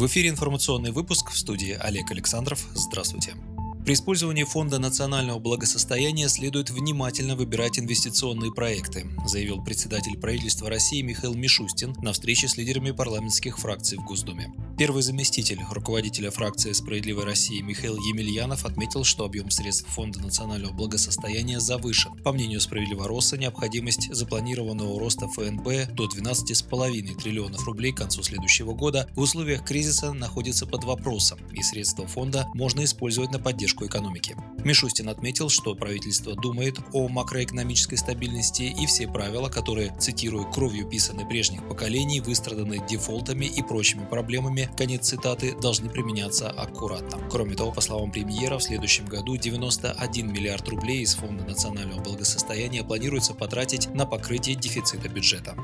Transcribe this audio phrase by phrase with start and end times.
[0.00, 2.66] В эфире информационный выпуск в студии Олег Александров.
[2.72, 3.34] Здравствуйте.
[3.84, 11.34] При использовании Фонда национального благосостояния следует внимательно выбирать инвестиционные проекты, заявил председатель правительства России Михаил
[11.34, 14.54] Мишустин на встрече с лидерами парламентских фракций в Госдуме.
[14.80, 21.60] Первый заместитель руководителя фракции «Справедливой России» Михаил Емельянов отметил, что объем средств Фонда национального благосостояния
[21.60, 22.14] завышен.
[22.22, 29.06] По мнению «Справедливороса», необходимость запланированного роста ФНБ до 12,5 триллионов рублей к концу следующего года
[29.14, 34.34] в условиях кризиса находится под вопросом, и средства фонда можно использовать на поддержку экономики.
[34.64, 41.28] Мишустин отметил, что правительство думает о макроэкономической стабильности и все правила, которые, цитирую, «кровью писаны
[41.28, 47.18] прежних поколений, выстраданы дефолтами и прочими проблемами», конец цитаты, должны применяться аккуратно.
[47.30, 52.84] Кроме того, по словам премьера, в следующем году 91 миллиард рублей из Фонда национального благосостояния
[52.84, 55.54] планируется потратить на покрытие дефицита бюджета.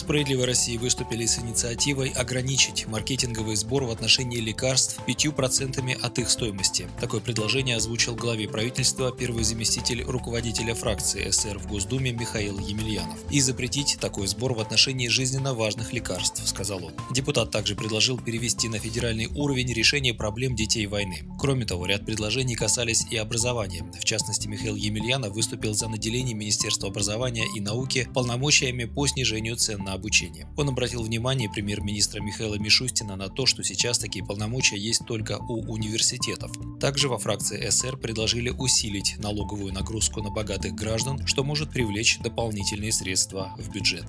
[0.00, 6.88] «Справедливой России» выступили с инициативой ограничить маркетинговый сбор в отношении лекарств 5% от их стоимости.
[6.98, 13.18] Такое предложение озвучил главе правительства первый заместитель руководителя фракции СР в Госдуме Михаил Емельянов.
[13.30, 16.94] И запретить такой сбор в отношении жизненно важных лекарств, сказал он.
[17.10, 21.24] Депутат также предложил перевести на федеральный уровень решение проблем детей войны.
[21.38, 23.84] Кроме того, ряд предложений касались и образования.
[24.00, 29.84] В частности, Михаил Емельянов выступил за наделение Министерства образования и науки полномочиями по снижению цен
[29.84, 30.48] на обучение.
[30.56, 35.72] Он обратил внимание премьер-министра Михаила Мишустина на то, что сейчас такие полномочия есть только у
[35.72, 36.52] университетов.
[36.80, 42.92] Также во фракции СР предложили усилить налоговую нагрузку на богатых граждан, что может привлечь дополнительные
[42.92, 44.04] средства в бюджет.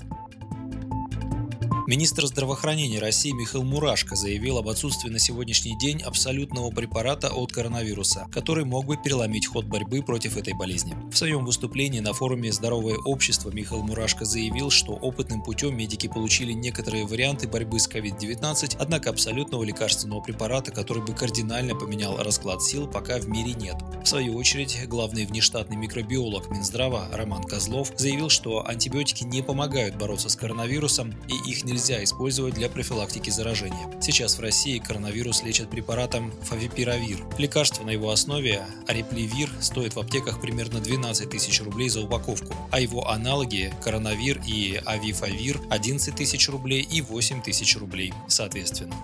[1.92, 8.30] Министр здравоохранения России Михаил Мурашко заявил об отсутствии на сегодняшний день абсолютного препарата от коронавируса,
[8.32, 10.96] который мог бы переломить ход борьбы против этой болезни.
[11.12, 16.54] В своем выступлении на форуме «Здоровое общество» Михаил Мурашко заявил, что опытным путем медики получили
[16.54, 22.88] некоторые варианты борьбы с COVID-19, однако абсолютного лекарственного препарата, который бы кардинально поменял расклад сил,
[22.88, 23.76] пока в мире нет.
[24.02, 30.30] В свою очередь, главный внештатный микробиолог Минздрава Роман Козлов заявил, что антибиотики не помогают бороться
[30.30, 33.90] с коронавирусом и их нельзя нельзя использовать для профилактики заражения.
[34.02, 37.26] Сейчас в России коронавирус лечат препаратом фавипиравир.
[37.40, 42.80] Лекарство на его основе арепливир стоит в аптеках примерно 12 тысяч рублей за упаковку, а
[42.80, 48.96] его аналоги коронавир и авифавир 11 тысяч рублей и 8 тысяч рублей соответственно.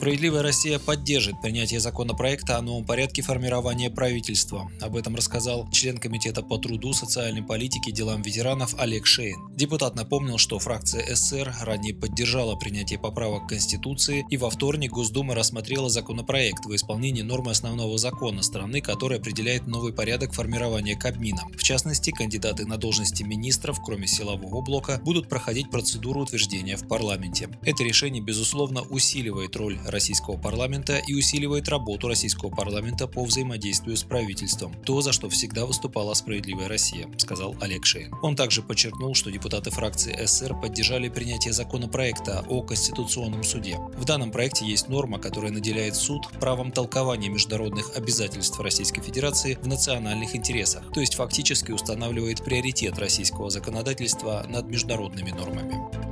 [0.00, 4.72] Справедливая Россия поддержит принятие законопроекта о новом порядке формирования правительства.
[4.80, 9.54] Об этом рассказал член Комитета по труду, социальной политике и делам ветеранов Олег Шейн.
[9.54, 15.34] Депутат напомнил, что фракция СССР ранее поддержала принятие поправок к Конституции и во вторник Госдума
[15.34, 21.42] рассмотрела законопроект в исполнении нормы основного закона страны, который определяет новый порядок формирования Кабмина.
[21.54, 27.50] В частности, кандидаты на должности министров, кроме силового блока, будут проходить процедуру утверждения в парламенте.
[27.60, 34.02] Это решение, безусловно, усиливает роль российского парламента и усиливает работу российского парламента по взаимодействию с
[34.02, 38.14] правительством, то, за что всегда выступала «Справедливая Россия», сказал Олег Шейн.
[38.22, 43.78] Он также подчеркнул, что депутаты фракции СССР поддержали принятие законопроекта о Конституционном суде.
[43.96, 49.66] В данном проекте есть норма, которая наделяет суд правом толкования международных обязательств Российской Федерации в
[49.66, 56.09] национальных интересах, то есть фактически устанавливает приоритет российского законодательства над международными нормами.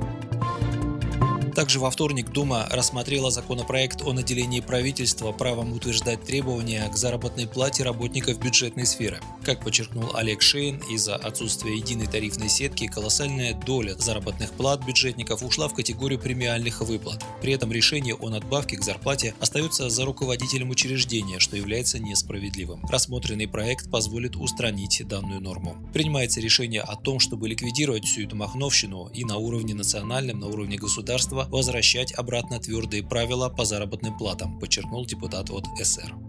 [1.59, 7.83] Также во вторник Дума рассмотрела законопроект о наделении правительства правом утверждать требования к заработной плате
[7.83, 9.19] работников бюджетной сферы.
[9.43, 15.67] Как подчеркнул Олег Шейн, из-за отсутствия единой тарифной сетки колоссальная доля заработных плат бюджетников ушла
[15.67, 17.25] в категорию премиальных выплат.
[17.41, 22.85] При этом решение о надбавке к зарплате остается за руководителем учреждения, что является несправедливым.
[22.85, 25.75] Рассмотренный проект позволит устранить данную норму.
[25.93, 30.77] Принимается решение о том, чтобы ликвидировать всю эту махновщину и на уровне национальном, на уровне
[30.77, 36.28] государства возвращать обратно твердые правила по заработным платам, подчеркнул депутат от СР.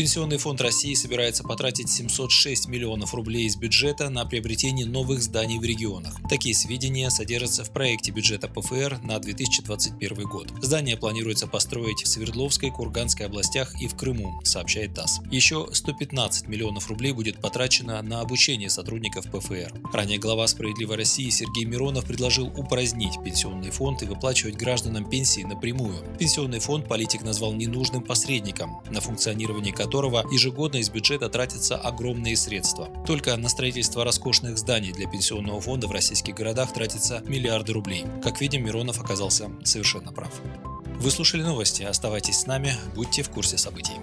[0.00, 5.62] Пенсионный фонд России собирается потратить 706 миллионов рублей из бюджета на приобретение новых зданий в
[5.62, 6.16] регионах.
[6.30, 10.48] Такие сведения содержатся в проекте бюджета ПФР на 2021 год.
[10.62, 15.20] Здание планируется построить в Свердловской, Курганской областях и в Крыму, сообщает ТАСС.
[15.30, 19.74] Еще 115 миллионов рублей будет потрачено на обучение сотрудников ПФР.
[19.92, 26.02] Ранее глава «Справедливой России» Сергей Миронов предложил упразднить пенсионный фонд и выплачивать гражданам пенсии напрямую.
[26.18, 32.36] Пенсионный фонд политик назвал ненужным посредником, на функционирование которого которого ежегодно из бюджета тратятся огромные
[32.36, 32.88] средства.
[33.08, 38.04] Только на строительство роскошных зданий для пенсионного фонда в российских городах тратятся миллиарды рублей.
[38.22, 40.30] Как видим, Миронов оказался совершенно прав.
[41.00, 43.94] Вы слушали новости, оставайтесь с нами, будьте в курсе событий.